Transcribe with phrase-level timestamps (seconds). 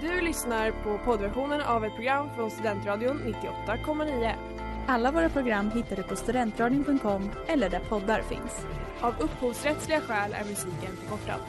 [0.00, 3.34] Du lyssnar på poddversionen av ett program från Studentradion
[3.66, 4.34] 98,9.
[4.86, 8.66] Alla våra program hittar du på studentradion.com eller där poddar finns.
[9.00, 11.40] Av upphovsrättsliga skäl är musiken förkortad.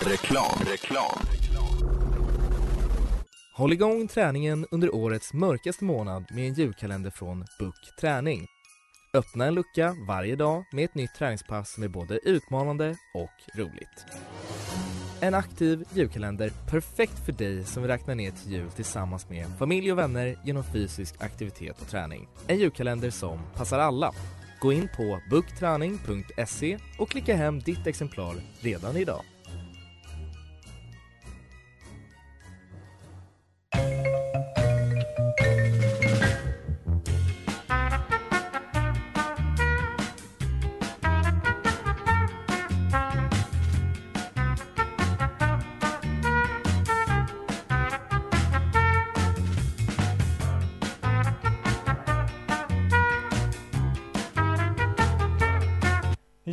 [0.00, 1.18] Reklam, reklam.
[3.54, 8.46] Håll igång träningen under årets mörkaste månad med en julkalender från Book Träning.
[9.16, 14.06] Öppna en lucka varje dag med ett nytt träningspass som är både utmanande och roligt.
[15.20, 19.92] En aktiv julkalender perfekt för dig som vill räkna ner till jul tillsammans med familj
[19.92, 22.28] och vänner genom fysisk aktivitet och träning.
[22.46, 24.12] En julkalender som passar alla.
[24.60, 29.24] Gå in på bookträning.se och klicka hem ditt exemplar redan idag.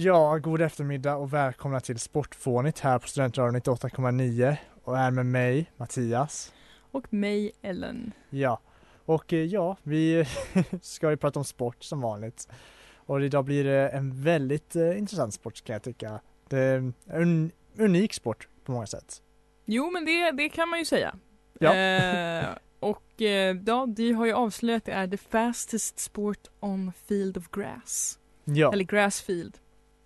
[0.02, 5.72] Ja, god eftermiddag och välkomna till Sportfånigt här på Studentradion 98,9 och är med mig
[5.78, 6.54] Mattias.
[6.92, 8.12] Och mig, Ellen.
[8.30, 8.60] Ja,
[9.06, 10.26] och eh, ja, vi
[10.82, 12.48] ska ju prata om sport som vanligt.
[12.96, 16.20] Och idag blir det en väldigt eh, intressant sport kan jag tycka.
[16.50, 19.22] Det är en unik sport på många sätt.
[19.66, 21.16] Jo men det, det kan man ju säga.
[21.60, 21.76] Ja.
[21.76, 26.94] Eh, och eh, ja, de har ju avslöjat att det är the fastest sport on
[27.08, 28.20] field of grass.
[28.44, 29.58] Ja, Eller grass field.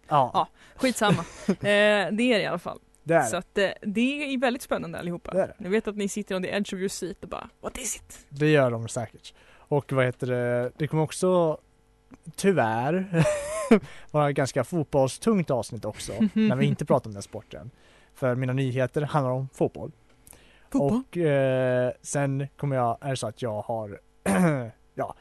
[0.08, 0.48] Ja, Ja.
[0.76, 1.26] Skitsamma.
[1.48, 1.70] eh, det
[2.02, 2.80] är det i alla fall.
[3.04, 5.32] det är Så att eh, det är väldigt spännande allihopa.
[5.32, 5.56] Det är det.
[5.58, 7.96] Jag vet att ni sitter on the edge of your seat och bara What is
[7.96, 8.26] it?
[8.30, 9.34] Det gör de säkert.
[9.56, 11.58] Och vad heter det, det kommer också
[12.36, 13.26] tyvärr
[14.12, 17.72] vara ett ganska fotbollstungt avsnitt också när vi inte pratar om den sporten.
[18.14, 19.92] För mina nyheter handlar om fotboll.
[20.70, 21.02] Fotboll?
[21.10, 24.00] Och eh, sen kommer jag, är det så att jag har,
[24.94, 25.16] ja,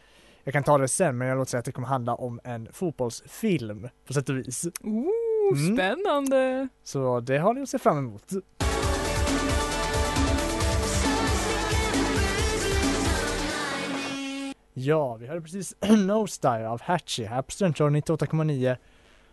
[0.45, 2.69] jag kan ta det sen men jag låter säga att det kommer handla om en
[2.73, 4.67] fotbollsfilm på sätt och vis.
[4.81, 5.09] Ooh,
[5.53, 5.75] Mm.
[5.77, 6.69] spännande!
[6.83, 8.25] Så det har ni att se fram emot.
[14.75, 15.75] Ja, vi hörde precis
[16.07, 18.77] No Style av Hatchie här på Studentradion 98,9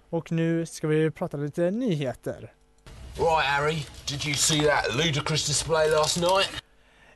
[0.09, 2.53] och nu ska vi prata lite nyheter.
[3.17, 6.49] Right, Harry, did you see that ludicrous display last night?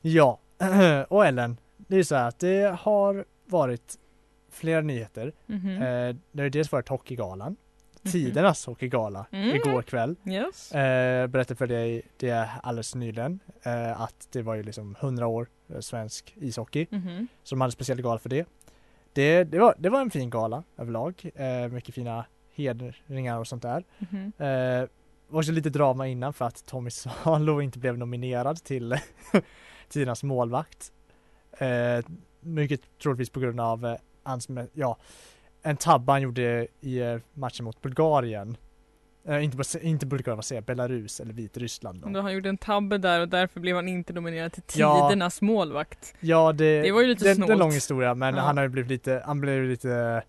[0.01, 0.39] Ja,
[1.09, 3.99] och Ellen, det är så här att det har varit
[4.51, 5.33] flera nyheter.
[5.45, 5.69] Mhm.
[5.81, 7.55] Eh, det har dels varit Hockeygalan,
[8.11, 9.55] tidernas hockeygala Mm.
[9.55, 10.15] igår kväll.
[10.25, 10.71] Yes.
[10.71, 15.47] Eh, berättade för dig det alldeles nyligen eh, att det var ju liksom 100 år
[15.73, 16.87] eh, svensk ishockey.
[16.89, 17.27] Mhm.
[17.43, 18.47] Så de hade speciell gala för det.
[19.13, 21.31] Det, det, var, det var en fin gala överlag.
[21.35, 22.25] Eh, mycket fina
[22.55, 23.83] hedringar och sånt där.
[23.99, 24.31] Mhm.
[24.37, 24.87] Eh,
[25.27, 28.95] var också lite drama innan för att Tommy Salo inte blev nominerad till
[29.89, 30.91] tidernas målvakt.
[31.57, 32.05] Eh,
[32.45, 34.97] mycket troligtvis på grund av eh, hans, med- ja,
[35.61, 38.57] en tabbe han gjorde i eh, matchen mot Bulgarien.
[39.27, 42.21] Eh, inte, inte Bulgarien, vad säger jag, Belarus eller Vitryssland då.
[42.21, 45.09] Han gjorde en tabbe där och därför blev han inte nominerad till Ja.
[45.09, 46.13] tidernas målvakt.
[46.19, 47.59] Ja, det, Det var ju lite det, det är en snålt.
[47.59, 48.41] lång historia men Ja.
[48.41, 50.23] han har ju blivit lite, han blev lite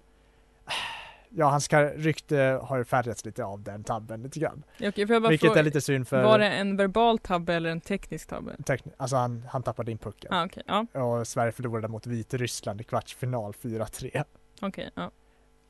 [1.37, 4.65] Ja, hans rykte har ju färgats lite av den tabben lite grann.
[4.79, 7.19] Ja, Okej, får jag bara Vilket fråga, är lite synd för var det en verbal
[7.19, 8.53] tabbe eller en teknisk tabbe?
[8.59, 10.33] tekn- Alltså han, han tappade in pucken.
[10.35, 14.25] Ah, okej, ja, Och Sverige förlorade mot Vitryssland i kvartsfinal 4-3.
[14.63, 15.11] okej, ja.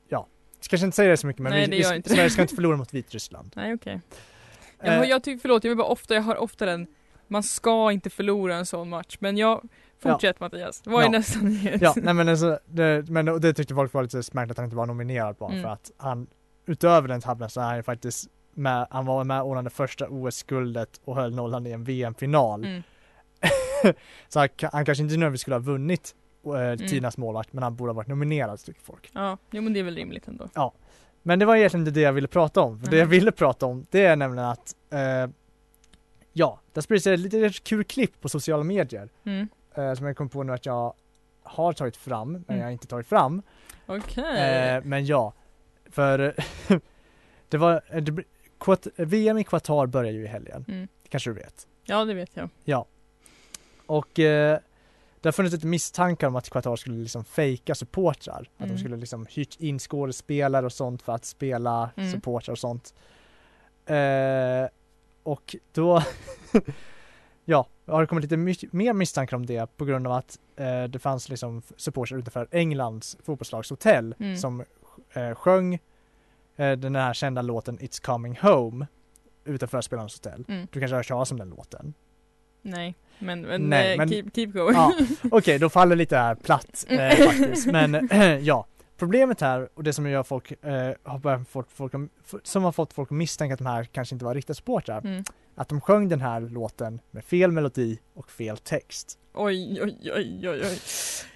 [0.09, 0.27] Jag
[0.71, 1.83] kanske inte säger det så mycket men Nej, vi, vi.
[2.15, 3.53] Sverige ska inte förlora mot Vitryssland.
[3.57, 4.01] Nej, okej.
[4.81, 6.87] Eh, Jag, jag tycker, förlåt, jag vill bara ofta, jag har ofta den,
[7.29, 9.69] man ska inte förlora en sån match, men jag,
[9.99, 11.11] fortsätt Mattias, vad är Ja.
[11.11, 11.83] nästa nyhet?
[11.83, 14.77] Ja, nej men alltså, det, men det tyckte folk var lite märkligt att han inte
[14.77, 15.63] var nominerad bara Mm.
[15.63, 16.27] för att han
[16.67, 20.09] utöver den tabben så är han ju faktiskt med, han var med och ordnade första
[20.09, 22.65] OS-guldet och höll nollan i en VM-final.
[22.65, 22.83] Mm.
[24.29, 26.15] så han, han kanske inte nödvändigtvis skulle ha vunnit
[26.47, 29.11] eh, tidernas målvakt men han borde ha varit nominerad tycker folk.
[29.15, 30.49] Ja, jo men det är väl rimligt ändå.
[31.23, 32.81] Men det var egentligen inte det jag ville prata om.
[32.81, 33.11] För det jag Mhm.
[33.11, 35.31] ville prata om det är nämligen att eh,
[36.37, 39.49] ja, det sprids ett lite kul klipp på sociala medier Mm.
[39.75, 40.95] eh, som jag kom på nu att jag
[41.43, 42.59] har tagit fram men Mm.
[42.59, 43.43] jag har inte tagit fram.
[43.87, 44.41] Okej.
[44.77, 45.33] Eh, men ja,
[45.91, 46.35] för
[47.49, 48.23] det var, eh, det,
[48.59, 50.89] Quat- VM i Qatar börjar ju i helgen, Mm.
[51.09, 51.67] kanske du vet.
[51.85, 52.85] Ja, det vet jag.
[53.87, 54.59] Och eh,
[55.21, 58.49] det har funnits lite misstankar om att Qatar skulle liksom fejka supportrar.
[58.57, 58.77] Att Mm.
[58.77, 62.13] de skulle liksom hyrt in skådespelare och sånt för att spela Mm.
[62.13, 62.95] supportrar och sånt.
[63.87, 64.69] Eh,
[65.23, 66.03] och då
[67.47, 70.85] Ja, har det kommit lite my- mer misstankar om det på grund av att eh,
[70.85, 74.37] det fanns liksom supportrar utanför Englands fotbollslags hotell Mm.
[74.37, 74.65] som
[75.13, 75.75] eh, sjöng
[76.57, 78.87] eh, den här kända låten It's coming home
[79.45, 80.45] utanför spelarnas hotell.
[80.49, 80.67] Mm.
[80.73, 81.95] Du kanske har hört talas om den låten?
[82.63, 84.75] Nej, men, men, Nej, eh, men- keep, keep going.
[84.75, 84.93] Ja,
[85.31, 87.11] okej då faller lite här platt Mm.
[87.21, 87.67] eh, faktiskt.
[87.67, 88.09] Men
[88.45, 88.67] ja,
[88.97, 91.93] problemet här och det som gör folk, eh, har börjat folk,
[92.43, 95.25] som har fått folk att misstänka att de här kanske inte var riktiga supportrar, Mm.
[95.55, 99.19] Att de sjöng den här låten med fel melodi och fel text.
[99.35, 100.79] Oj, oj, oj, oj, oj.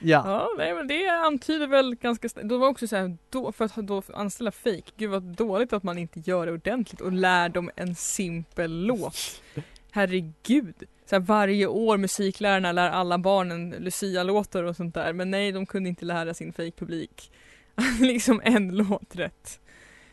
[0.00, 3.52] Ja, Ja, nej men det antyder väl ganska st- Då var också så här, då,
[3.52, 7.12] för att då anställa fake, gud vad dåligt att man inte gör det ordentligt och
[7.12, 9.42] lär dem en simpel låt.
[9.90, 10.74] Herregud.
[11.06, 15.66] Så här, varje år musiklärarna lär alla barnen Lucia-låtar och sånt där men nej de
[15.66, 17.32] kunde inte lära sin fake-publik
[18.00, 19.60] liksom en låt rätt.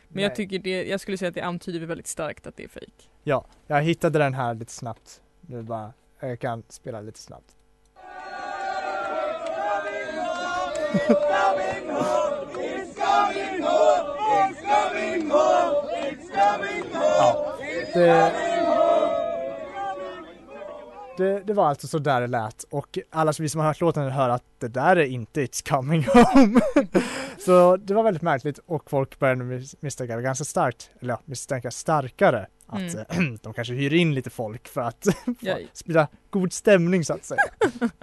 [0.09, 2.67] Men jag tycker det, jag skulle säga att det antyder väldigt starkt att det är
[2.67, 3.09] fake.
[3.23, 5.21] ja, jag hittade den här lite snabbt.
[5.41, 7.55] Nu bara, jag kan spela lite snabbt.
[17.17, 17.57] Ja,
[17.93, 18.54] det,
[21.17, 24.11] det, det var alltså så där det lät och alla vi som har hört låten
[24.11, 26.59] hör att det där är inte It's coming home.
[27.45, 31.71] så det var väldigt märkligt och folk började mis- misstänka ganska starkt, eller ja, misstänka
[31.71, 32.97] starkare att Mm.
[33.09, 35.07] eh, de kanske hyr in lite folk för att
[35.73, 37.41] sprida god stämning så att säga.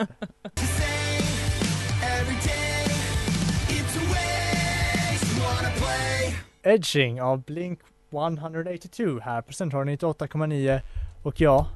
[6.63, 7.81] Edging av Blink
[8.13, 10.81] 182 här på Centralen 98,9
[11.23, 11.67] och ja,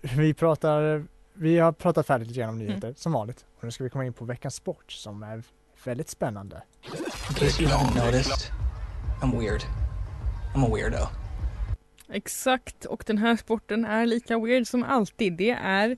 [0.00, 3.84] vi- pratar, vi har pratat färdigt lite grann om nyheter som vanligt och nu ska
[3.84, 5.42] vi komma in på veckans sport som är
[5.84, 6.62] väldigt spännande.
[7.28, 8.52] In case you haven't noticed,
[9.22, 9.60] I'm weird.
[10.54, 11.06] I'm a weirdo.
[12.12, 15.32] Exakt, och den här sporten är lika weird som alltid.
[15.36, 15.96] Det är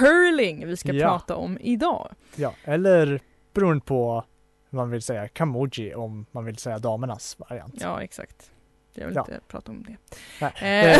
[0.00, 1.08] hurling vi ska Ja.
[1.08, 2.12] prata om idag.
[2.36, 3.20] Ja, eller
[3.54, 4.24] beroende på
[4.70, 7.74] hur man vill säga kamoji om man vill säga damernas variant.
[7.80, 8.50] Ja, exakt.
[9.00, 9.20] Jag vill Ja.
[9.28, 9.96] inte prata om det.
[10.46, 10.98] Eh,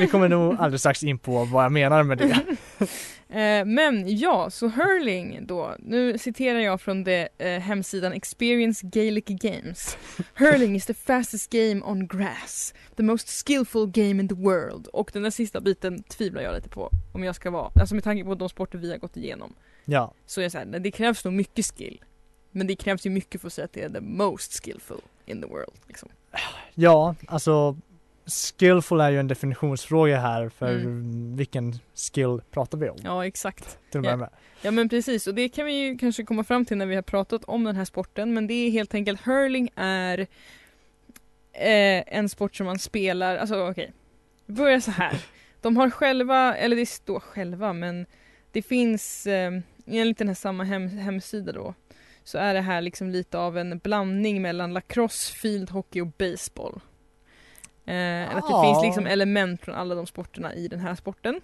[0.00, 2.40] vi kommer nog alldeles strax in på vad jag menar med det.
[3.28, 5.76] Eh, Men ja, så hurling då.
[5.78, 9.96] Nu citerar jag från det, eh, hemsidan Experience Gaelic Games.
[10.34, 12.74] Hurling is the fastest game on grass.
[12.96, 14.86] The most skillful game in the world.
[14.86, 16.90] Och den där sista biten tvivlar jag lite på.
[17.12, 19.54] Om jag ska vara, alltså med tanke på de sporter vi har gått igenom.
[19.84, 22.04] Ja, Så jag här, det krävs nog mycket skill.
[22.50, 25.40] Men det krävs ju mycket för att säga att det är the most skillful in
[25.42, 25.74] the world.
[25.88, 26.08] Liksom.
[26.74, 27.76] Ja, alltså
[28.58, 31.36] skillful är ju en definitionsfråga här för Mm.
[31.36, 32.96] vilken skill pratar vi om?
[33.04, 33.64] Ja, exxt.
[33.64, 34.00] Till ja.
[34.00, 34.30] börja med.
[34.62, 37.02] Ja men precis och det kan vi ju kanske komma fram till när vi har
[37.02, 40.18] pratat om den här sporten men det är helt enkelt hurling är
[41.52, 43.92] eh, en sport som man spelar, alltså okej.
[44.46, 45.24] Vi börjar så här.
[45.60, 48.06] De har själva, eller det står själva men
[48.52, 49.52] det finns eh,
[49.86, 51.74] enligt den här samma hem, hemsida då
[52.24, 56.80] så är det här liksom lite av en blandning mellan lacrosse, field hockey och baseball.
[57.86, 58.64] Eh, Att det Ja.
[58.64, 61.40] finns liksom element från alla de sporterna i den här sporten.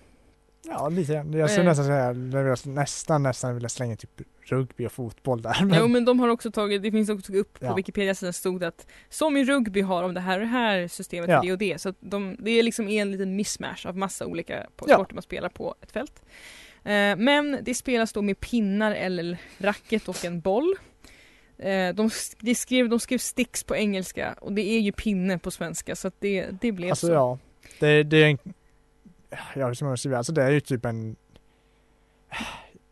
[0.67, 1.33] Ja, lite grann.
[1.33, 1.69] Jag skulle Eh.
[1.69, 2.13] nästan säga,
[2.75, 4.11] nästan, nästan vilja slänga typ
[4.45, 5.65] rugby och fotboll där.
[5.65, 7.75] Men, Jo men de har också tagit, det finns också upp på Ja.
[7.75, 10.89] Wikipedia sidan stod det att som i rugby har de det här och det här
[10.89, 11.41] systemet Ja.
[11.41, 11.81] för det och det.
[11.81, 14.95] Så de, det är liksom en liten mismatch av massa olika på- Ja.
[14.95, 16.23] sporter man spelar på ett fält.
[16.85, 20.75] Eh, men det spelas då med pinnar eller racket och en boll.
[21.59, 22.11] Eh, de,
[22.41, 26.09] de, skrev, de skrev sticks på engelska och det är ju pinne på svenska så
[26.09, 27.13] att det, det blev alltså så.
[27.13, 27.39] ja,
[27.79, 28.39] det, det är en,
[29.55, 31.17] ja, hur ska man säga, alltså det är ju typ en,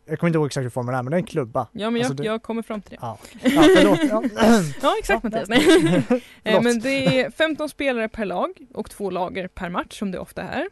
[0.05, 1.67] jag kommer inte ihåg exakt hur formen är, men det är en klubba.
[1.71, 2.97] Ja men jag, Alltså det- jag kommer fram till det.
[3.01, 3.99] Ja, ja förlåt.
[4.09, 4.23] Ja.
[4.81, 5.49] Ja exakt Ja, Mattias.
[6.09, 6.21] nej.
[6.43, 6.61] Eh.
[6.61, 10.41] Men det är 15 spelare per lag och två lager per match som det ofta
[10.41, 10.67] är.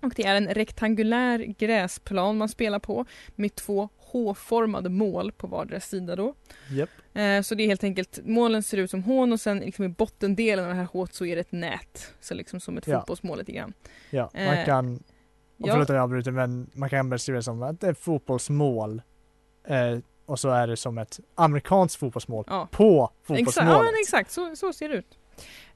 [0.00, 5.80] Och det är en rektangulär gräsplan man spelar på med två H-formade mål på vardera
[5.80, 6.34] sida då.
[6.70, 6.90] Japp.
[7.14, 9.88] Eh, Så det är helt enkelt, målen ser ut som hån och sen liksom i
[9.88, 12.14] bottendelen av det här H så är det ett nät.
[12.20, 12.98] Så liksom som ett Ja.
[13.00, 13.72] fotbollsmål lite grann.
[14.10, 15.02] Ja, man Eh, kan, och
[15.68, 19.02] Ja, förlåt att jag avbryter, men man kan beskriva det som att det är fotbollsmål
[19.68, 22.68] eh, och så är det som ett amerikanskt fotbollsmål ja.
[22.70, 23.72] på Exakt, fotbollsmålet.
[23.72, 25.18] ja men exakt, så, så ser det ut.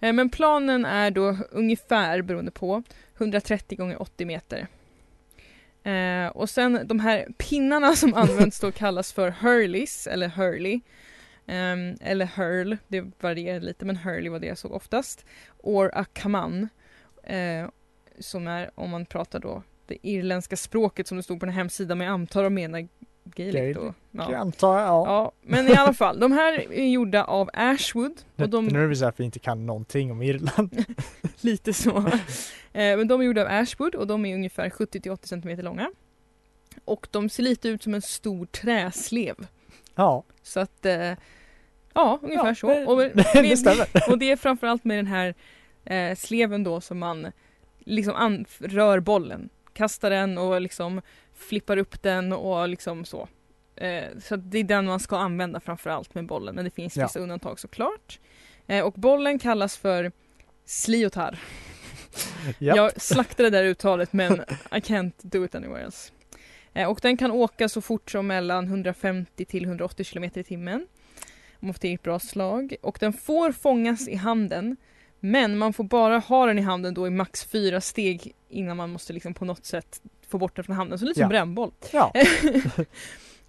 [0.00, 2.83] Eh, Men planen är då ungefär, beroende på,
[3.23, 4.67] 130 gånger 80 meter.
[5.83, 10.81] Eh, och sen de här pinnarna som används då kallas för hurleys, eller hurley.
[11.47, 15.25] Ehm, eller hurl, det varierar lite men hurley var det jag såg oftast.
[15.59, 16.69] Or a kaman.
[17.23, 17.69] Eh,
[18.19, 21.61] som är, om man pratar då, det irländska språket som det stod på den här
[21.61, 22.88] hemsidan men jag antar de menar
[23.25, 23.95] gaelic då.
[24.11, 24.26] Ja.
[24.31, 25.05] Jag antar jag, ja.
[25.07, 26.21] Ja, men i alla fall.
[26.21, 28.12] De här är gjorda av Ashwood.
[28.37, 30.85] Nu, Och de, nu är det så att vi inte kan någonting om Irland.
[31.41, 31.97] lite så.
[31.99, 35.91] Eh, men de är gjorda av Ashwood och de är ungefär 70-80 cm långa.
[36.85, 39.35] Och de ser lite ut som en stor träslev.
[39.95, 41.12] Ja, Så att, eh,
[41.95, 42.67] ja ungefär Ja, så.
[42.75, 42.99] det- Och,
[43.43, 43.87] det stämmer.
[44.11, 45.35] och det är framförallt med den här
[45.85, 47.33] eh, sleven då som man
[47.79, 49.49] liksom rör bollen.
[49.73, 51.00] Kastar den och liksom
[51.42, 53.28] flippar upp den och liksom så.
[53.76, 57.04] Eh, så det är den man ska använda framförallt med bollen men det finns Ja.
[57.06, 58.20] vissa undantag såklart.
[58.66, 60.12] Eh, och bollen kallas för
[60.64, 61.38] sliotar.
[62.58, 62.76] Japp.
[62.76, 64.32] Jag slaktade det där uttalet men
[64.72, 66.12] I can't do it anywhere else.
[66.75, 70.87] Eh, och den kan åka så fort som mellan 150 till 180 km i timmen.
[71.61, 72.75] Om man får till ett bra slag.
[72.82, 74.76] Och den får fångas i handen.
[75.20, 78.90] Men man får bara ha den i handen då i max fyra steg innan man
[78.90, 80.00] måste liksom på något sätt
[80.32, 80.98] få bort den från handen.
[80.98, 81.24] Så lite Ja.
[81.24, 81.72] som brännboll.
[81.92, 82.12] Ja.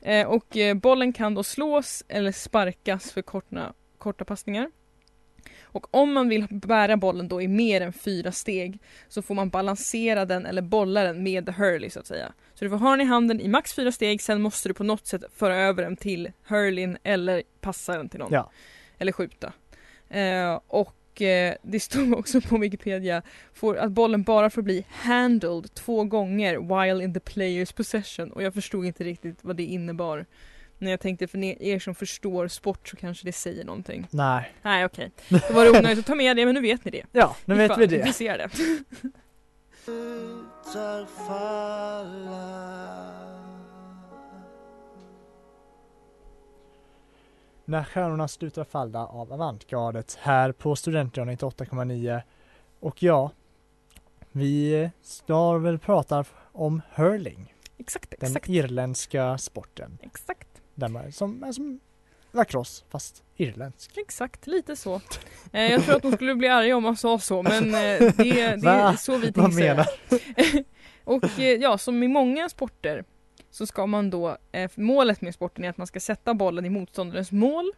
[0.06, 4.72] Eh, och eh, bollen kan då slås eller sparkas för korta, korta passningar.
[5.64, 9.50] Och om man vill bära bollen då i mer än fyra steg så får man
[9.50, 12.34] balansera den eller bolla den med Hurley så att säga.
[12.54, 14.84] Så du får ha den i handen i max fyra steg, sen måste du på
[14.84, 18.34] något sätt föra över den till Hurleyn eller passa den till någon.
[18.34, 18.52] Ja.
[18.98, 19.54] Eller skjuta.
[20.10, 23.22] Eh, och eh, det stod också på Wikipedia
[23.54, 28.44] får, att bollen bara får bli handled två gånger while in the players possession och
[28.44, 30.26] jag förstod inte riktigt vad det innebar.
[30.78, 34.08] När jag tänkte för er som förstår sport så kanske det säger någonting.
[34.12, 34.54] Nej.
[34.62, 37.04] Nej okej, det var det onödigt att ta med det men nu vet ni det.
[37.12, 38.04] Ja, nu vet Ifall- vi det.
[38.04, 38.50] Vi ser det.
[47.66, 52.22] När stjärnorna slutar falla av Avantgardet här på Studentradion 98,9.
[52.80, 53.32] Och ja,
[54.32, 59.98] vi ska väl prata om hurling, Exakt, den exakt, irländska sporten.
[60.02, 61.80] exakt, Där man, som är som
[62.32, 63.98] lacrosse fast irländsk.
[63.98, 65.02] exakt, lite så.
[65.52, 68.56] Eh, jag tror att de skulle bli arga om man sa så men eh, det,
[68.62, 69.88] det är så vi Vad tänker menar
[71.04, 73.04] Och eh, ja, som i många sporter
[73.54, 76.70] så ska man då, eh, målet med sporten är att man ska sätta bollen i
[76.70, 77.72] motståndarens mål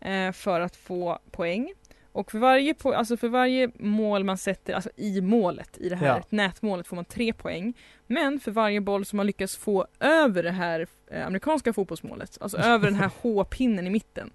[0.00, 1.72] eh, för att få poäng.
[2.12, 5.96] Och för varje, po- alltså för varje mål man sätter, alltså i målet, i det
[5.96, 6.22] här Ja.
[6.28, 7.74] nätmålet får man tre poäng.
[8.06, 12.56] Men för varje boll som man lyckas få över det här eh, amerikanska fotbollsmålet, alltså
[12.58, 14.30] över den här H-pinnen i mitten,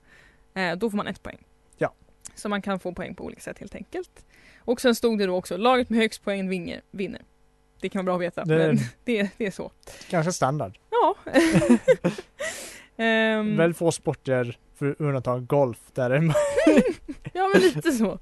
[0.78, 1.38] då får man ett poäng.
[1.78, 1.94] Ja.
[2.36, 4.26] Så man kan få poäng på olika sätt helt enkelt.
[4.60, 6.82] Och sen stod det då också, laget med högst poäng vinner.
[6.92, 7.22] vinner.
[7.82, 9.72] Det kan vara bra att veta, Det- men det, det är så.
[10.10, 10.78] Kanske standard.
[10.90, 11.16] Ja.
[12.98, 16.22] Ehm, Väl få sporter, för undantag golf, där är
[17.34, 18.20] ja men lite så.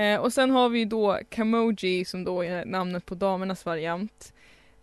[0.00, 4.32] Eh, och sen har vi då Kamoji som då är namnet på damernas variant.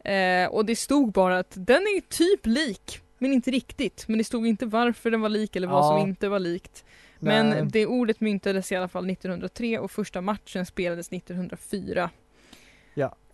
[0.03, 4.05] Eh, och det stod bara att den är typ lik, men inte riktigt.
[4.07, 5.87] Men det stod inte varför den var lik eller vad Ja.
[5.99, 6.85] som inte var likt.
[7.19, 7.43] Nej.
[7.43, 12.09] Men det ordet myntades i alla fall 1903 och första matchen spelades 1904.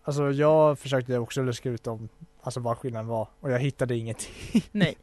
[0.07, 2.09] Alltså jag försökte också luska ut om
[2.41, 4.61] alltså vad skillnaden var och jag hittade ingenting.
[4.71, 4.97] Nej.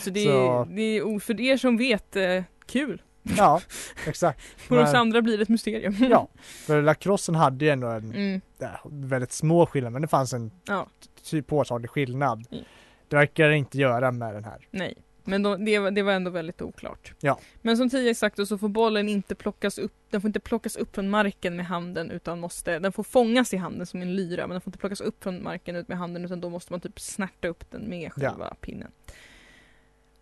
[0.00, 3.02] Så det, Så- det är för er som vet, eh, kul.
[3.36, 3.60] Ja,
[4.06, 4.42] exakt.
[4.56, 5.94] För oss andra blir det ett mysterium.
[6.10, 10.32] Ja, för lacrossen hade ju ändå en Mm, ja, väldigt små skillnad men det fanns
[10.32, 10.86] en ja.
[11.22, 12.46] typ påtaglig skillnad.
[12.52, 12.64] Mm.
[13.08, 14.66] Det verkar det inte göra med den här.
[14.70, 14.94] Nej,
[15.24, 17.12] men då, det, var- det var ändå väldigt oklart.
[17.20, 17.38] Ja.
[17.62, 20.94] Men som tidigare sagt så får bollen inte plockas upp, den får inte plockas upp
[20.94, 24.54] från marken med handen utan måste, den får fångas i handen som en lyra men
[24.54, 27.00] den får inte plockas upp från marken ut med handen utan då måste man typ
[27.00, 28.90] snärta upp den med själva pinnen.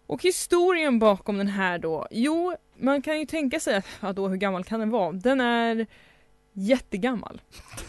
[0.06, 4.28] Och historien bakom den här då, jo man kan ju tänka sig att, ja då
[4.28, 5.12] hur gammal kan den vara?
[5.12, 5.86] Den är
[6.52, 7.40] jättegammal.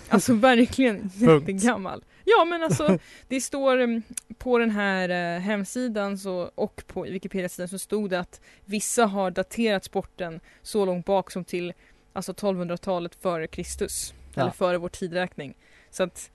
[0.09, 2.03] Alltså verkligen jättegammal.
[2.25, 4.03] Ja men alltså det står mm,
[4.37, 9.31] på den här eh, hemsidan så, och på Wikipedia-sidan så stod det att vissa har
[9.31, 11.73] daterat sporten så långt bak som till
[12.13, 14.13] alltså 1200-talet före Kristus.
[14.33, 14.41] Ja.
[14.41, 15.53] Eller före vår tidräkning.
[15.89, 16.31] Så att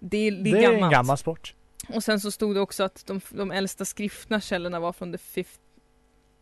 [0.00, 0.92] det är, det är Det är en gammalt.
[0.92, 1.54] gammal sport.
[1.88, 5.18] Och sen så stod det också att de, de äldsta skriftna källorna var från the
[5.18, 5.58] fifth,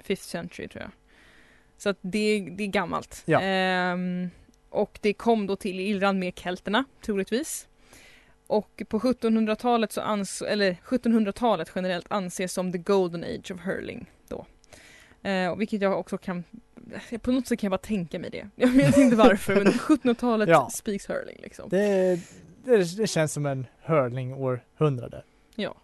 [0.03, 0.91] fifth century tror jag.
[1.79, 3.23] Så att det, det är gammalt.
[3.25, 3.41] Ja.
[3.41, 4.31] Ehm,
[4.73, 7.69] och det kom då till Irland med kelterna troligtvis.
[8.47, 14.11] Och på 1700-talet så ans eller 1700-talet generellt anses som the golden age of hurling
[14.29, 14.47] då.
[15.29, 16.45] Eh, och vilket jag också kan,
[17.21, 18.49] på något sätt kan jag bara tänka mig det.
[18.57, 20.71] Jag vet inte varför men 1700-talet Ja.
[20.73, 21.69] speaks hurling liksom.
[21.69, 22.21] Det,
[22.64, 25.23] det, det känns som en hurling århundrade.
[25.55, 25.75] Ja.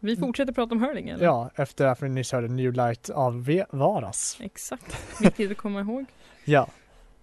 [0.00, 1.24] Vi fortsätter prata om hurling eller?
[1.24, 4.38] Ja, efter att vi nyss hörde New Light av v- Varas.
[4.40, 6.04] Exakt, viktigt att komma ihåg.
[6.44, 6.68] Ja,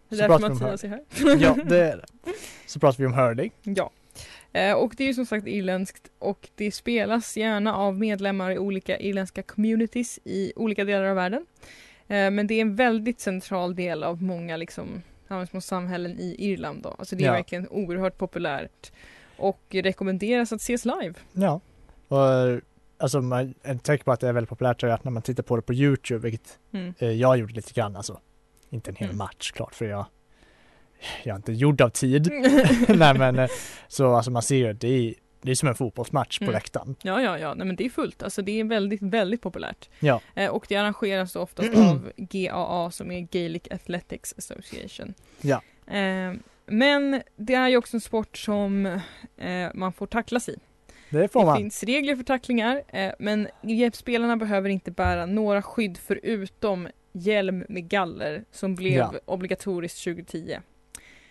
[0.10, 1.01] Det är därför Mattias är här.
[1.41, 2.05] ja det är det.
[2.65, 3.51] Så pratar vi om hurling.
[3.63, 3.91] Ja.
[4.53, 8.58] Eh, och det är ju som sagt irländskt och det spelas gärna av medlemmar i
[8.58, 11.46] olika irländska communities i olika delar av världen.
[12.08, 15.01] Eh, men det är en väldigt central del av många liksom,
[15.50, 16.96] små samhällen i Irland då.
[17.00, 17.32] Alltså det är Ja.
[17.34, 18.91] verkligen oerhört populärt
[19.38, 21.13] och rekommenderas att ses live.
[21.34, 21.60] Ja.
[22.15, 22.62] Och
[22.98, 25.43] alltså man, ett tecken på att det är väldigt populärt är att när man tittar
[25.43, 26.93] på det på Youtube, vilket Mm.
[27.00, 28.19] eh, jag gjorde lite grann alltså.
[28.69, 29.17] Inte en hel Mm.
[29.17, 30.05] match klart för jag,
[31.24, 32.31] jag är inte gjord av tid.
[32.88, 33.50] Nej men eh,
[33.88, 36.53] så alltså man ser ju, det är, det är som en fotbollsmatch på Mm.
[36.53, 36.95] läktaren.
[37.01, 38.24] Ja, ja, ja, nej men det är fullt.
[38.24, 39.89] Alltså det är väldigt, väldigt populärt.
[40.00, 40.22] Ja.
[40.36, 45.13] Eh, och det arrangeras då oftast av GAA som är Gaelic Athletics Association.
[45.41, 45.62] Ja.
[45.93, 46.34] Eh,
[46.67, 48.86] men det är ju också en sport som
[49.38, 50.57] eh, man får tacklas i.
[51.09, 51.57] Det får det man.
[51.57, 53.47] finns regler för tacklingar, eh, men
[53.93, 59.13] spelarna behöver inte bära några skydd förutom hjälm med galler som blev Ja.
[59.25, 60.59] obligatoriskt 2010.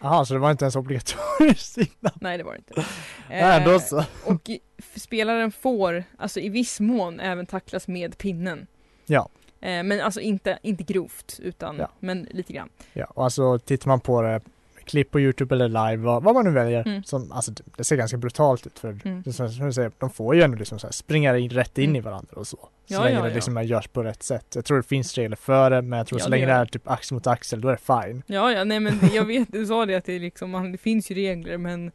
[0.00, 2.12] Jaha, så det var inte ens obligatoriskt innan?
[2.20, 2.84] Nej, det var det inte.
[3.30, 4.04] Nej, då Eh, så.
[4.24, 8.66] Och i- f- spelaren får, alltså i viss mån, även tacklas med pinnen.
[9.06, 9.28] Ja.
[9.60, 11.88] Eh, men alltså inte, inte grovt, utan Ja.
[12.00, 12.68] men lite grann.
[12.92, 14.40] Ja, och alltså tittar man på det,
[14.84, 17.02] klipp på Youtube eller live, vad, vad man nu väljer, Mm.
[17.04, 19.24] som, alltså det, ser ganska brutalt ut för Mm.
[19.24, 21.96] som, som säger, de får ju ändå liksom så här, springa in, rätt in Mm.
[21.96, 22.56] i varandra och så.
[22.56, 23.34] Så Ja, länge ja, det ja.
[23.34, 24.46] liksom görs på rätt sätt.
[24.54, 26.66] Jag tror det finns regler för det, men jag tror Ja, så länge det är
[26.66, 28.22] typ axel mot axel, då är det fine.
[28.26, 31.10] Ja, ja, nej men jag vet, du sa det att det liksom, man, det finns
[31.10, 31.90] ju regler men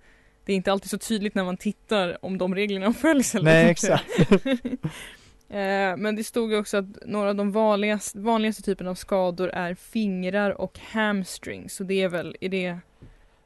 [0.46, 3.69] det är inte alltid så tydligt när man tittar om de reglerna följs eller Nej,
[3.69, 4.03] exakt.
[5.50, 9.74] Eh, Men det stod också att några av de vanligaste, vanligaste typerna av skador är
[9.75, 11.70] fingrar och hamstring.
[11.70, 12.77] Så det är väl, är det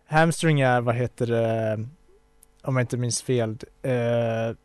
[0.05, 1.85] Hamstring är, vad heter det,
[2.61, 3.49] om jag inte minns fel,
[3.81, 4.55] eh,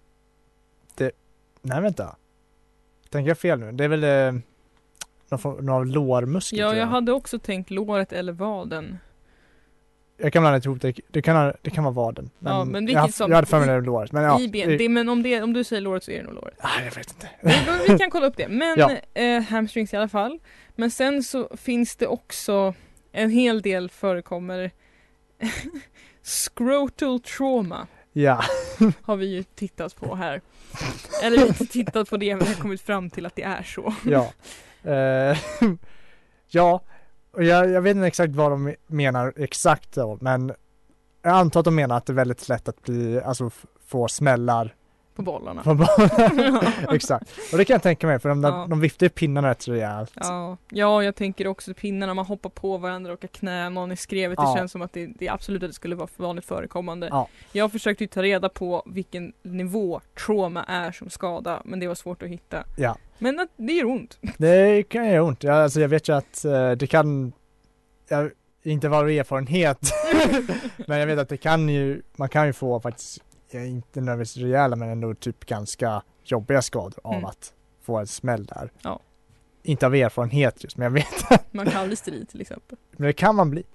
[0.95, 1.11] det,
[1.63, 2.17] nej vänta.
[3.11, 3.73] Tänker jag fel nu?
[3.73, 4.41] Det är väl eh,
[5.31, 8.99] någon, form- av lårmuskel Ja, tror jag hade också tänkt låret eller vaden.
[10.21, 12.31] Jag kan blanda ihop det, det kan, det kan vara vaden.
[12.39, 14.13] Ja, men jag, vilket har- som- jag hade för mig det låret.
[14.13, 14.79] Men ja, I ben.
[14.79, 16.55] det- men om, det, om du säger låret så är det nog låret.
[16.61, 17.29] Ah, jag vet inte.
[17.41, 18.49] Men Vi kan kolla upp det.
[18.49, 18.91] Men Ja.
[19.23, 20.39] eh, hamstrings i alla fall.
[20.77, 22.75] Men sen så finns det också
[23.13, 24.71] en hel del förekommer
[26.23, 28.43] scrotal trauma Ja,
[29.03, 30.41] har vi ju tittat på här.
[31.23, 33.63] Eller vi inte tittat på det men vi har kommit fram till att det är
[33.63, 33.95] så.
[34.05, 34.33] ja.
[34.93, 35.39] Eh,
[36.51, 36.81] ja,
[37.33, 40.53] och jag, jag vet inte exakt vad de menar exakt då, men
[41.23, 43.51] jag antar att de menar att det är väldigt lätt att bli, alltså
[43.87, 44.75] få smällar
[45.19, 45.63] på bollarna.
[45.63, 46.61] på bollen.
[46.95, 48.67] Exakt, och det kan jag tänka mig för de, där, Ja.
[48.71, 50.13] de viftar ju pinnarna rätt rejält.
[50.15, 53.97] Ja, ja, jag tänker också pinnarna, man hoppar på varandra och åker knä, någon i
[53.97, 54.39] skrevet.
[54.43, 54.51] Ja.
[54.53, 57.09] Det känns som att det, det absolut att det skulle vara för vanligt förekommande.
[57.11, 57.29] Ja.
[57.53, 61.95] Jag försökte ju ta reda på vilken nivå trauma är som skada, men det var
[61.95, 62.65] svårt att hitta.
[62.77, 62.97] Ja.
[63.19, 64.19] Men att det gör ont.
[64.39, 65.43] Det kan göra ont.
[65.43, 67.33] Jag, alltså jag vet ju att eh, det kan,
[68.09, 68.31] jag,
[68.63, 69.79] inte vara erfarenhet,
[70.87, 74.43] men jag vet att det kan ju, man kan ju få faktiskt, ja, inte nödvändigtvis
[74.43, 77.25] rejäla men ändå typ ganska jobbiga skador av Mm.
[77.25, 78.71] att få en smäll där.
[78.83, 79.01] Ja.
[79.63, 82.79] Inte av erfarenhet just, men jag vet Man kan bli strid till exempel.
[82.93, 83.63] men det kan man bli.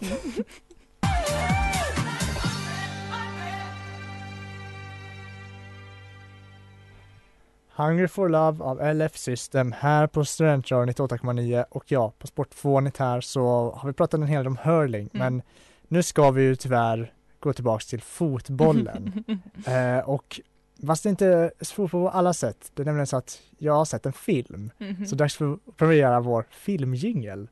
[7.75, 13.21] Hungry for Love av LF System här på Studentradion 98,9 och ja, på Sportfånigt här
[13.21, 15.19] så har vi pratat en hel del om hurling Mm.
[15.35, 15.41] men
[15.87, 19.23] nu ska vi ju tyvärr gå tillbaks till fotbollen.
[19.65, 20.41] eh, och
[20.87, 23.85] fast det inte är svårt på alla sätt, det är nämligen så att jag har
[23.85, 24.71] sett en film.
[24.77, 25.05] Mhm.
[25.05, 27.47] Så dags för att premiera vår filmjingel.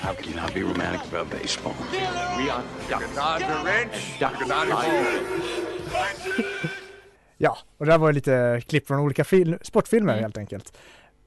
[0.00, 1.72] How can you not be romantic about baseball?
[7.38, 10.22] Ja, och det här var lite klipp från olika film, sportfilmer Mm.
[10.22, 10.76] helt enkelt.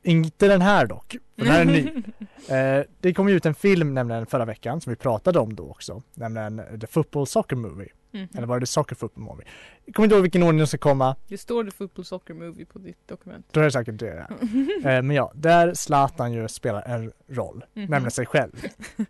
[0.04, 1.90] Inte den här dock, den här är ny.
[2.50, 5.70] Eh, det kom ju ut en film nämligen förra veckan som vi pratade om då
[5.70, 7.90] också, nämligen The Football Soccer Movie.
[8.12, 8.28] Mhm.
[8.38, 9.46] Eller var det The Soccer Football Movie?
[9.86, 12.66] Jag kommer inte ihåg vilken ordning den ska komma, Det står det football soccer movie
[12.66, 13.46] på ditt dokument.
[13.52, 14.26] då är det säkert det.
[14.30, 14.36] Ja.
[14.92, 17.86] Eh, men ja, där Zlatan ju spelar en roll, Mhm.
[17.90, 18.52] nämligen sig själv.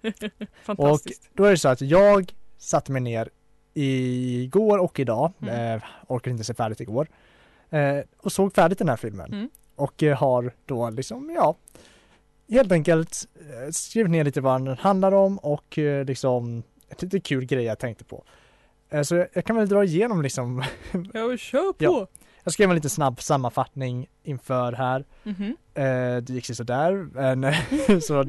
[0.63, 1.29] Fantastiskt.
[1.33, 3.29] Då är det så att jag satte mig ner
[3.73, 5.75] igår och idag, Mm.
[5.75, 7.07] eh, orkade inte se färdigt igår,
[7.69, 9.33] eh, och såg färdigt den här filmen.
[9.33, 9.49] Mm.
[9.79, 11.55] Och eh, har då liksom, ja,
[12.49, 17.19] helt enkelt eh, skrivit ner lite vad den handlar om och eh, liksom ett lite
[17.19, 18.23] kul grej jag tänkte på.
[19.03, 20.63] Så jag, kan väl dra igenom liksom,
[21.13, 21.83] Ja, kör på!
[21.83, 22.07] Ja.
[22.43, 25.05] jag skrev en lite snabb sammanfattning inför här.
[25.23, 25.57] Mhm.
[25.73, 28.23] Eh, det gick sådär, men så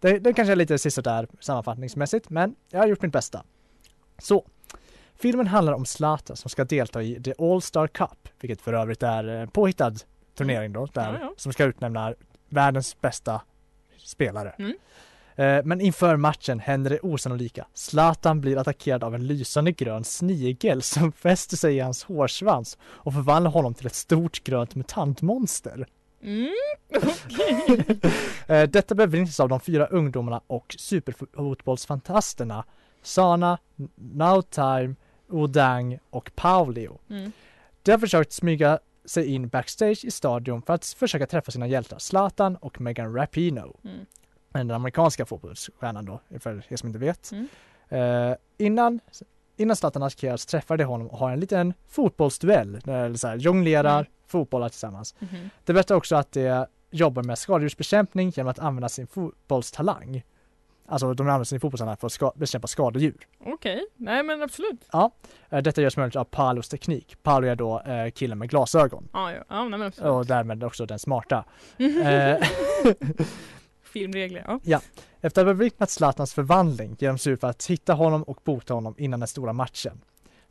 [0.00, 3.44] det, det kanske är lite sisådär sammanfattningsmässigt, men jag har gjort mitt bästa.
[4.18, 4.44] Så,
[5.14, 9.24] filmen handlar om Zlatan som ska delta i The All-Star Cup, vilket för övrigt är
[9.24, 9.94] en påhittad
[10.34, 11.32] turnering då, där, Ja, ja.
[11.36, 12.14] som ska utnämna
[12.48, 13.40] världens bästa
[13.98, 14.54] spelare.
[14.58, 14.72] Mm.
[15.36, 17.66] Eh, Men inför matchen händer det osannolika.
[17.74, 23.12] Zlatan blir attackerad av en lysande grön snigel som fäster sig i hans hårsvans och
[23.14, 25.86] förvandlar honom till ett stort grönt mutantmonster.
[26.22, 26.50] Mm,
[26.96, 27.98] okej.
[28.46, 32.64] Eh, Detta bevinnas av de fyra ungdomarna och superfotbollsfantasterna
[33.02, 33.58] Sana,
[33.96, 34.94] Nautime,
[35.28, 36.98] Odang och Paulio.
[37.10, 37.32] Mm.
[37.82, 41.98] De har försökt smyga sig in backstage i stadion för att försöka träffa sina hjältar
[41.98, 43.72] Zlatan och Megan Rapinoe.
[43.84, 44.06] Mm.
[44.52, 47.32] Den amerikanska fotbollsstjärnan då, för er som inte vet.
[47.32, 47.48] Mm.
[47.88, 49.00] Eh, innan,
[49.56, 52.80] innan Zlatan attackeras träffar de honom och har en liten fotbollsduell.
[52.84, 54.12] Där så här, jonglerar, Mm.
[54.26, 55.14] fotbollar tillsammans.
[55.18, 55.50] Mhm.
[55.64, 60.22] Det berättar också att de jobbar med skadedjursbekämpning genom att använda sin fotbollstalang.
[60.92, 63.26] Alltså de använder sin fotbollstalang för att ska- bekämpa skadedjur.
[63.46, 64.80] Okej, nej men absolut.
[65.50, 67.16] Eh, Detta görs möjligt av Palos teknik.
[67.22, 70.10] Palo är då eh, killen med glasögon Ja, ja, ja nej, men absolut.
[70.10, 71.44] och därmed också den smarta.
[71.78, 72.36] Eh,
[73.82, 74.80] Filmregler, ja.
[75.20, 78.38] Efter att ha bevittnat Zlatans förvandling ger de sig ut för att hitta honom och
[78.44, 80.00] bota honom innan den stora matchen.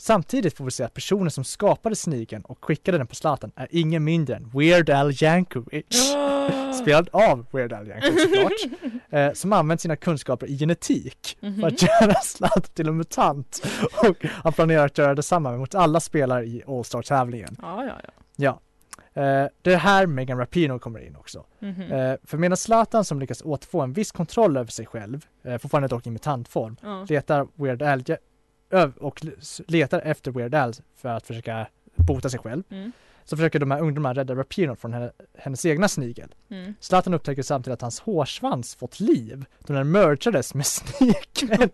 [0.01, 3.67] Samtidigt får vi se att personen som skapade snigeln och skickade den på Zlatan är
[3.71, 6.13] ingen mindre än Weird Al Yankovic.
[6.81, 8.51] Spelad av Weird Al Yankovic såklart.
[9.09, 11.63] eh, som använt sina kunskaper i genetik för Mhm.
[11.63, 13.63] att göra Zlatan till en mutant.
[14.09, 17.55] Och han planerar att göra detsamma mot alla spelare i All-Star-tävlingen.
[17.61, 18.11] Ja, ja, ja.
[18.35, 18.59] Ja.
[19.21, 21.45] Eh, det är här Megan Rapinoe kommer in också.
[21.59, 21.81] Mhm.
[21.91, 25.87] Eh, för medan Zlatan som lyckas återfå en viss kontroll över sig själv, eh, fortfarande
[25.87, 27.05] dock i mutantform, ja.
[27.09, 28.03] letar Weird Al
[28.99, 29.25] och
[29.67, 32.63] letar efter Weird Al för att försöka bota sig själv.
[32.69, 32.91] Mm.
[33.23, 36.35] Så försöker de här ungdomarna rädda Rapinoe från henne, hennes egna snigel.
[36.49, 36.73] Mm.
[36.79, 41.71] Zlatan upptäcker samtidigt att hans hårsvans fått liv då den mergades med snigeln.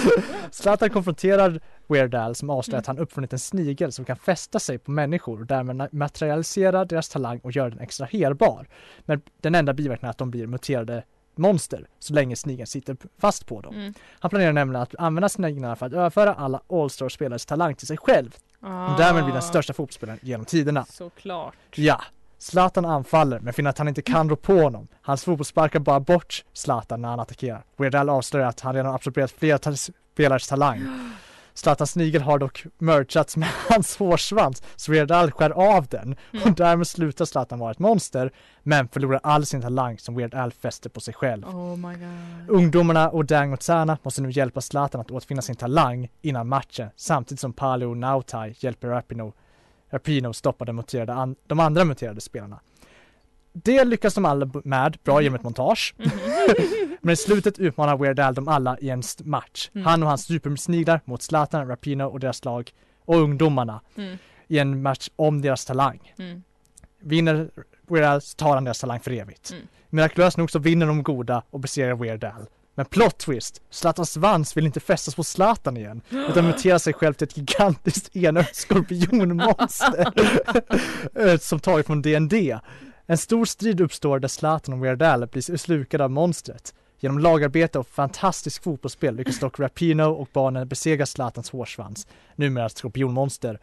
[0.50, 4.78] Zlatan konfronterar Weird Al som avslöjar att han uppfunnit en snigel som kan fästa sig
[4.78, 8.68] på människor och därmed materialisera deras talang och göra den extraherbar.
[9.00, 11.04] Men den enda biverkningen är att de blir muterade
[11.38, 13.74] monster så länge snigeln sitter fast på dem.
[13.74, 13.94] Mm.
[14.20, 18.36] Han planerar nämligen att använda sniglarna för att överföra alla All-Star-spelares talang till sig själv
[18.60, 20.80] och därmed bli den största fotbollsspelaren genom tiderna.
[20.80, 21.54] Ah, Såklart.
[21.74, 22.02] Ja,
[22.38, 24.88] Zlatan anfaller men finner att han inte kan rå på honom.
[25.02, 27.64] Hans fotboll sparkar bara bort Zlatan när han attackerar.
[27.76, 31.10] Weird Al avslöjar att han redan absorberat flera ta- spelares talang.
[31.54, 36.34] Zlatans snigel har dock mergats med hans hårsvans så Weird Al skär av den och
[36.34, 36.54] Mm.
[36.54, 40.90] därmed slutar Zlatan vara ett monster men förlorar all sin talang som Weird Al fäster
[40.90, 41.44] på sig själv.
[41.46, 42.48] Oh my god.
[42.56, 46.88] Ungdomarna och Dang och Tsana måste nu hjälpa Zlatan att återfinna sin talang innan matchen
[46.96, 49.32] samtidigt som Palio och Nautai hjälper Rapino,
[49.90, 52.60] Rapino stoppa de, muterade an, de andra muterade spelarna.
[53.56, 55.94] Det lyckas de alla med, bra genom ett montage.
[57.00, 59.70] Men i slutet utmanar Weird Al dem alla i en match.
[59.74, 59.86] Mm.
[59.86, 62.70] Han och hans supersniglar mot Zlatan, Rapino och deras lag
[63.04, 64.18] och ungdomarna Mm.
[64.48, 66.12] i en match om deras talang.
[66.18, 66.42] Mm.
[67.00, 67.50] Vinner
[67.88, 69.50] Weird Al så tar han deras talang för evigt.
[69.50, 69.66] Mm.
[69.90, 72.46] Mirakulöst nog så vinner de goda och besegrar Weird Al.
[72.76, 73.62] Men plot twist!
[73.70, 78.16] Zlatans svans vill inte fästas på Zlatan igen utan muterar sig själv till ett gigantiskt
[78.16, 80.12] enögt skorpionmonster
[81.40, 82.58] som tagit från D&D.
[83.06, 86.74] En stor strid uppstår där Zlatan och Weird blir slukade av monstret.
[86.98, 93.60] Genom lagarbete och fantastisk fotbollsspel lyckas dock Rapino och barnen besegra Zlatans hårsvans, numera skorpionmonster,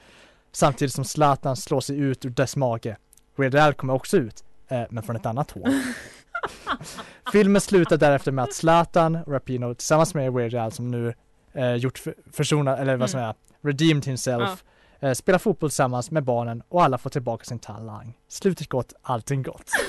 [0.52, 2.98] samtidigt som Zlatan slår sig ut ur dess mage.
[3.36, 5.70] Weird kommer också ut, eh, men från ett annat hål.
[7.32, 11.14] Filmen slutar därefter med att Zlatan och Rapino tillsammans med Weird som nu
[11.54, 14.64] eh, gjort för, försonat, eller vad ska man säga, redeemed himself,
[15.02, 18.18] eh, spelar fotboll tillsammans med barnen och alla får tillbaka sin talang.
[18.28, 19.70] Slutet gott, allting gott.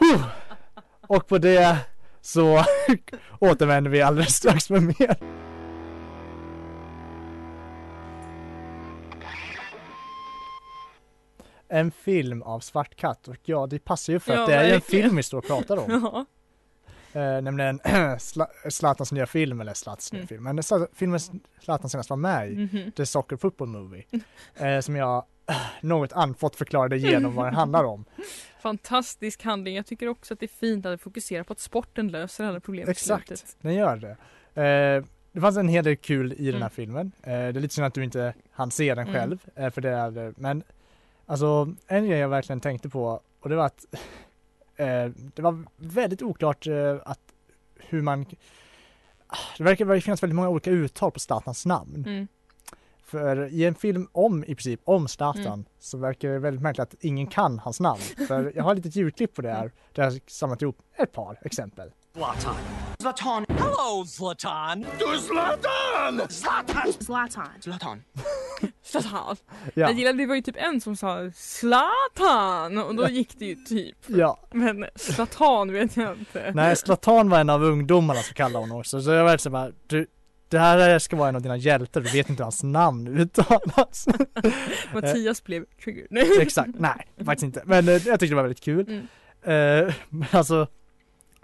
[0.00, 0.26] Huh.
[1.06, 1.78] Och på det
[2.20, 2.64] så
[3.40, 5.16] återvänder vi alldeles strax med mer.
[11.68, 14.62] En film av Svart katt och ja, det passar ju för Ja, att det är
[14.64, 15.02] ju en verkligen.
[15.04, 15.90] film vi står och pratar om.
[16.12, 16.26] Ja.
[17.12, 17.80] Eh, nämligen
[18.70, 20.28] Zlatans nya film, eller Zlatans nya Mm.
[20.28, 21.20] film, men filmen
[21.62, 22.92] Zlatan senast var med i, Mhm.
[22.92, 24.04] The Soccer Football Movie,
[24.56, 28.04] eh, som jag eh, något andfått förklarade igenom vad den handlar om.
[28.62, 29.76] Fantastisk handling.
[29.76, 32.60] Jag tycker också att det är fint att det fokuserar på att sporten löser alla
[32.60, 33.56] problem i Exakt, slutet.
[33.60, 34.16] den gör det.
[34.62, 36.70] Eh, det fanns en hel del kul i den här Mm.
[36.70, 37.12] filmen.
[37.22, 39.14] Eh, det är lite synd att du inte hann se den Mm.
[39.20, 40.32] själv, eh, för det är det.
[40.36, 40.62] Men
[41.26, 43.98] alltså, en grej jag verkligen tänkte på, och det var att eh,
[45.34, 47.20] det var väldigt oklart eh, att
[47.76, 48.26] hur man
[49.58, 52.04] det verkar finnas väldigt många olika uttal på Zlatans namn.
[52.06, 52.28] Mm.
[53.04, 55.64] För i en film om, i princip, om Zlatan Mm.
[55.78, 58.00] så verkar det väldigt märkligt att ingen kan hans namn.
[58.28, 61.12] För jag har ett litet ljudklipp på det här, där jag har samlat ihop ett
[61.12, 61.90] par exempel.
[62.12, 62.54] Zlatan.
[62.98, 63.46] Zlatan.
[63.48, 64.86] Hello, Zlatan.
[65.26, 66.28] Zlatan!
[66.28, 66.92] Zlatan!
[67.00, 67.48] Zlatan.
[67.60, 68.02] Zlatan.
[68.82, 69.36] Zlatan.
[69.64, 73.44] Ja, Jag gillade, det var ju typ en som sa Zlatan och då gick det
[73.44, 73.96] ju typ.
[74.06, 74.40] ja.
[74.50, 76.52] Men Zlatan vet jag inte.
[76.54, 79.70] Nej, Zlatan var en av ungdomarna som kallade honom också, så jag var så bara,
[79.86, 80.06] du,
[80.48, 84.06] det här ska vara en av dina hjältar, du vet inte hur hans namn uttalas.
[84.94, 86.40] Mattias blev triggered.
[86.40, 87.62] Exakt, nej, faktiskt inte.
[87.64, 88.86] Men eh, jag tyckte det var väldigt kul.
[88.88, 89.88] Mm.
[89.88, 90.66] Eh, men alltså,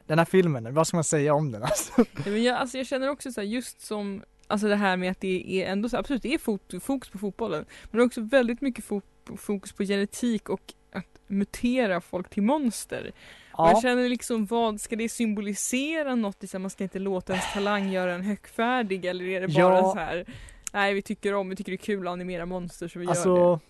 [0.07, 1.92] den här filmen, vad ska man säga om den alltså?
[1.96, 5.11] Ja, men jag, alltså jag känner också så här, just som alltså det här med
[5.11, 7.64] att det är ändå så absolut det är fot- fokus på fotbollen.
[7.90, 12.42] Men det är också väldigt mycket fo- fokus på genetik och att mutera folk till
[12.42, 13.12] monster.
[13.57, 16.52] Ja, känner liksom vad ska det symbolisera något?
[16.52, 19.92] här, Man ska inte låta ens talang göra en högfärdig eller är det bara Ja.
[19.92, 20.24] så här
[20.72, 23.11] Nej vi tycker om, vi tycker det är kul att animera monster så vi gör
[23.11, 23.61] alltså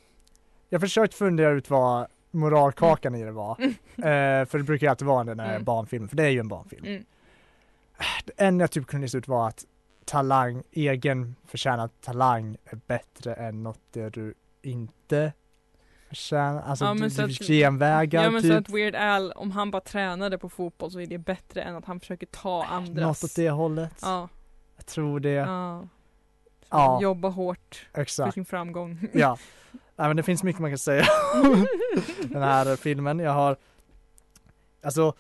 [0.68, 3.56] jag försökt fundera ut vad moralkakan i det var.
[3.58, 3.74] Mm.
[3.96, 5.64] Eh, för det brukar ju alltid vara den här Mm.
[5.64, 6.84] barnfilmen, för det är ju en barnfilm.
[6.84, 7.04] Mm.
[8.24, 9.64] Det enda jag typ kunde lista ut var att
[10.04, 15.32] talang, egen förtjänad talang är bättre än något det du inte
[16.08, 16.62] förtjänar.
[16.62, 18.52] Alltså Ja, du, så du att- genvägar Ja men typ.
[18.52, 21.76] så att Weird Al, om han bara tränade på fotboll så är det bättre än
[21.76, 23.94] att han försöker ta andras Något åt det hållet.
[24.02, 24.28] Ja,
[24.76, 25.30] Jag tror det.
[25.30, 25.88] ja.
[26.70, 27.02] Ja.
[27.02, 28.34] Jobba hårt för Exakt.
[28.34, 28.98] sin framgång.
[29.12, 29.38] Ja.
[29.96, 31.66] Nej, men det finns mycket man kan säga om
[32.22, 33.18] den här filmen.
[33.18, 33.56] Jag har,
[34.82, 35.12] alltså,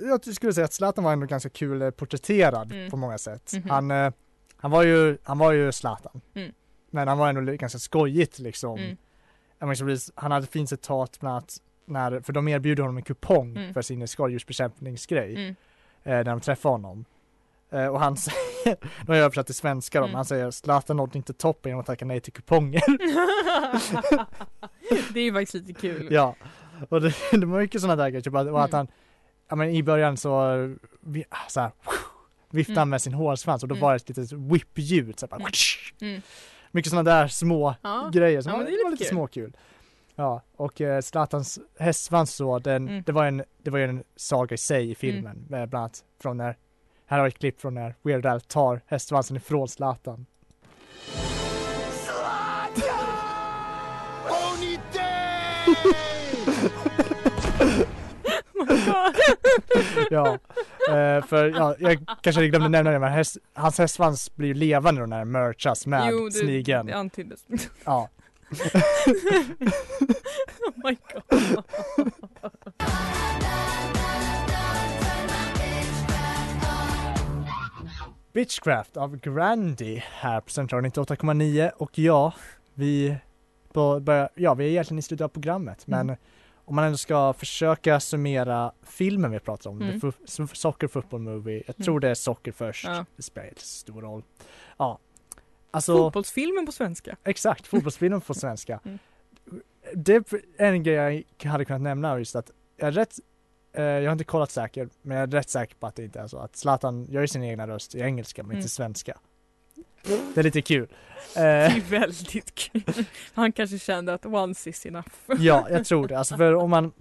[0.00, 2.90] jag- skulle säga att Zlatan var ändå ganska kul eh, porträtterad Mm.
[2.90, 3.52] på många sätt.
[3.54, 3.70] Mhm.
[3.70, 4.12] Han, eh,
[4.56, 6.20] han var ju, han var ju Zlatan.
[6.34, 6.52] Mm.
[6.90, 8.78] Men han var ändå ganska skojigt liksom.
[8.78, 8.96] Mm.
[10.14, 13.74] Han hade ett fint citat bland annat när, för de erbjuder honom en kupong Mm.
[13.74, 15.34] för sin skadedjursbekämpningsgrej.
[15.36, 15.48] Mm.
[16.04, 17.04] eh, när de träffar honom.
[17.70, 20.10] Eh, och han säger, nu har jag översatt till svenska då, Mm.
[20.12, 22.82] men han säger Zlatan nådde inte toppen genom att tacka nej till kuponger.
[25.14, 26.08] det är ju faktiskt lite kul.
[26.10, 26.34] ja,
[26.88, 28.76] och det, det var mycket sådana där grejer, typ att, och att Mm.
[28.78, 28.88] han,
[29.48, 30.52] ja men i början så,
[31.00, 31.70] vi, så här,
[32.50, 32.90] viftade han Mm.
[32.90, 33.82] med sin hårsvans och då Mm.
[33.82, 35.50] var det ett litet whip-ljud, så här, bara,
[36.00, 36.22] Mm.
[36.70, 38.10] mycket sådana där små Ja.
[38.12, 39.10] grejer som Ja, var, det var lite kul.
[39.10, 39.56] småkul.
[40.14, 43.02] Ja, och eh, Zlatans hästsvans så, den, Mm.
[43.06, 46.04] det var en, det var ju en saga i sig i filmen, eh, bland annat
[46.22, 46.56] från när,
[47.06, 50.26] här har vi ett klipp från när Weird Al tar hästsvansen ifrån Zlatan.
[60.10, 60.38] ja,
[60.88, 65.00] eh, för ja, jag kanske glömde nämna det men häst, hans hästsvans blir ju levande
[65.00, 66.86] då när den merchas med jo, det, snigeln.
[66.86, 67.46] det antyddes.
[67.84, 68.08] Ja.
[70.66, 71.64] oh my god.
[78.36, 82.34] Bitchcraft av Grandy här på Central 98,9 och ja,
[82.74, 83.16] vi
[83.72, 84.02] på,
[84.34, 86.16] ja, vi är egentligen i slutet av programmet Mm.
[86.68, 90.00] Om man ändå ska försöka summera filmen vi pratar om, Mm.
[90.52, 91.84] Soccer Football Movie, jag Mm.
[91.84, 93.04] tror det är socker först, Ja.
[93.16, 94.22] det spelar inte så stor roll.
[94.78, 94.98] Ja,
[95.70, 97.16] alltså Fotbollsfilmen på svenska.
[97.24, 98.80] exakt, fotbollsfilmen på svenska.
[98.84, 98.98] Mm.
[99.94, 100.14] Det
[100.58, 103.18] är en grej jag hade kunnat nämna just att jag är rätt
[103.72, 106.20] eh, jag har inte kollat säkert, men jag är rätt säker på att det inte
[106.20, 108.58] är så att Zlatan gör sin egna röst i engelska men Mm.
[108.58, 109.18] inte svenska.
[110.34, 110.82] Det är lite kul.
[110.82, 110.88] Eh,
[111.36, 112.82] Det är väldigt kul.
[113.34, 115.08] Han kanske kände att once is enough.
[115.38, 116.18] ja, jag tror det.
[116.18, 116.92] Alltså för om man,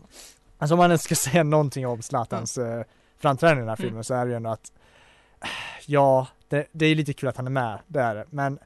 [0.58, 2.84] alltså om man ska säga någonting om Zlatans eh,
[3.18, 3.88] framträdande i den här Mm.
[3.90, 4.72] filmen så är det ju ändå att
[5.86, 8.60] ja, det, det är lite kul att han är med, det är det, men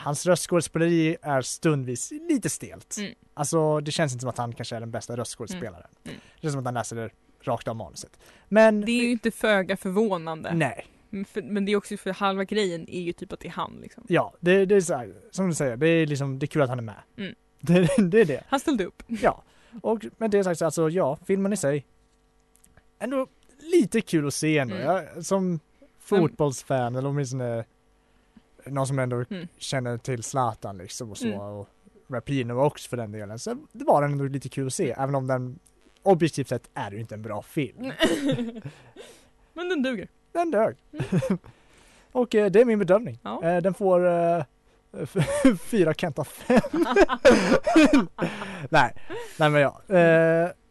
[0.00, 2.96] hans röstskådespeleri är stundvis lite stelt.
[2.98, 3.14] Mm.
[3.34, 5.86] Alltså det känns inte som att han kanske är den bästa röstskådespelaren.
[6.04, 6.18] Mm.
[6.34, 7.10] Det känns som att han läser det
[7.42, 8.18] rakt av manuset.
[8.48, 10.54] Men Det är ju inte föga förvånande.
[10.54, 10.86] nej,
[11.28, 13.78] för, men det är också för halva grejen är ju typ att det är han
[13.82, 14.04] liksom.
[14.08, 16.62] ja, det, det är så här, som du säger, det är liksom, det är kul
[16.62, 17.02] att han är med.
[17.16, 17.34] Mm.
[17.60, 18.44] Det, det är det.
[18.48, 19.02] Han ställde upp.
[19.06, 19.42] Ja,
[19.82, 21.86] och med det sagt så alltså ja, filmen i sig
[22.98, 23.26] ändå
[23.58, 24.74] lite kul att se ändå.
[24.74, 24.86] Mm.
[24.86, 25.60] Jag, som
[25.98, 27.64] fotbollsfan eller åtminstone
[28.66, 29.48] någon som ändå Mm.
[29.58, 31.40] känner till Zlatan liksom och så Mm.
[31.40, 31.68] och
[32.08, 33.38] Rapino också för den delen.
[33.38, 35.58] Så det var ändå lite kul att se även om den
[36.02, 37.76] objektivt sett är det ju inte en bra film.
[39.52, 40.08] men den duger.
[40.38, 40.76] Den dög.
[42.12, 43.18] och eh, det är min bedömning.
[43.22, 43.42] Ja.
[43.42, 44.42] Eh, den får eh,
[45.60, 46.60] fyra Kent av fem.
[48.68, 48.94] nej,
[49.36, 49.80] nej men ja.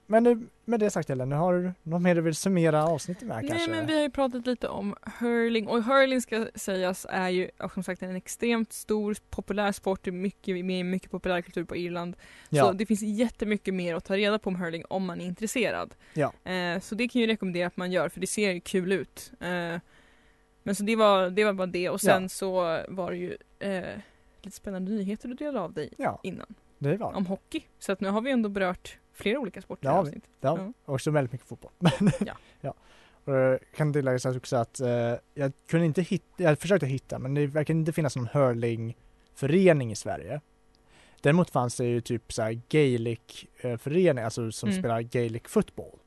[0.09, 3.37] Men nu, med det sagt Ellen, har du något mer du vill summera avsnittet med
[3.37, 3.69] Nej kanske?
[3.71, 7.83] men vi har ju pratat lite om hurling och hurling ska sägas är ju som
[7.83, 12.15] sagt en extremt stor populär sport, det är mycket, med mycket populärkultur på Irland.
[12.49, 12.65] ja.
[12.65, 15.95] Så det finns jättemycket mer att ta reda på om hurling om man är intresserad.
[16.13, 16.51] Ja.
[16.51, 19.31] Eh, så det kan ju rekommendera att man gör för det ser ju kul ut.
[19.39, 19.79] Eh,
[20.63, 22.29] men så det var, det var bara det och sen Ja.
[22.29, 22.53] så
[22.87, 23.83] var det ju eh,
[24.41, 25.89] lite spännande nyheter du delade av dig
[26.23, 27.61] innan det var om hockey.
[27.79, 29.99] Så att nu har vi ändå berört flera olika sporter Det vi.
[29.99, 30.29] avsnittet.
[30.41, 30.73] Ja, Ja.
[30.85, 31.71] och också väldigt mycket fotboll.
[31.79, 32.37] Men, Ja.
[32.61, 32.73] ja.
[33.23, 37.19] Och jag kan tillägga så också att eh, jag kunde inte hitta, jag försökte hitta,
[37.19, 40.41] men det verkar inte finnas någon hurlingförening i Sverige.
[41.21, 44.81] Däremot fanns det ju typ så här Gaelic-förening, alltså som Mm.
[44.81, 45.99] spelar Gaelic fotboll.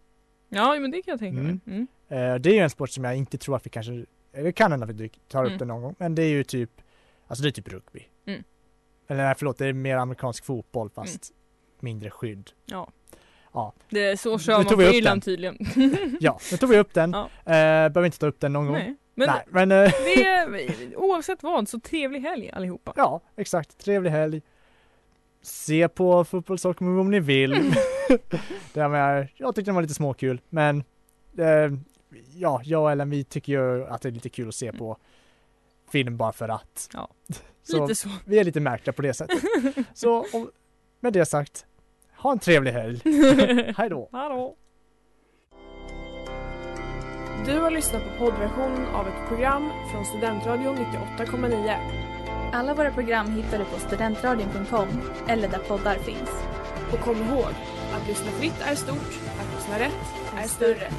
[0.48, 1.58] ja men det kan jag tänka mig.
[1.66, 1.86] Mm.
[2.08, 2.32] Mm.
[2.34, 4.70] Eh, det är ju en sport som jag inte tror att vi kanske, eller kan
[4.70, 5.58] hända att vi tar upp Mm.
[5.58, 6.70] det någon gång, men det är ju typ,
[7.26, 8.04] alltså det är typ rugby.
[8.26, 8.42] Mm.
[9.06, 11.32] Eller nej förlåt, det är mer amerikansk fotboll fast
[11.80, 12.50] mindre skydd.
[12.66, 12.90] Ja.
[13.52, 13.72] Ja.
[13.88, 15.58] Det är så kör man på Irland tydligen.
[16.20, 17.10] Ja, nu tog vi upp den.
[17.12, 17.24] Ja.
[17.44, 17.52] Eh,
[17.88, 18.74] behöver inte ta upp den någon gång.
[18.74, 18.96] Nej.
[19.14, 22.92] Men Nej, men eh, det är, oavsett vad, så trevlig helg allihopa.
[22.96, 23.78] ja, exakt.
[23.78, 24.42] Trevlig helg.
[25.42, 27.50] Se på fotbollsdokumentation om ni vill.
[28.72, 30.84] det med, jag tyckte den var lite småkul, men
[31.38, 31.72] eh,
[32.34, 34.96] ja, jag och Ellen vi tycker ju att det är lite kul att se på
[35.92, 36.88] film bara för att.
[36.94, 37.08] Ja,
[37.62, 38.08] så Lite så.
[38.24, 39.38] vi är lite märkta på det sättet.
[39.94, 40.50] så om,
[41.00, 41.66] med det sagt,
[42.22, 43.00] ha en trevlig helg.
[43.76, 44.08] Hej då!
[44.12, 44.56] Hallå!
[47.46, 51.76] Du har lyssnat på poddversion av ett program från Studentradion 98,9.
[52.52, 54.88] Alla våra program hittar du på studentradion.com
[55.28, 56.30] eller där poddar finns.
[56.92, 57.52] Och kom ihåg,
[57.94, 60.90] att lyssna fritt är stort, att lyssna rätt är större.